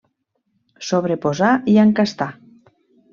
[0.87, 2.31] Sobreposar i encastar.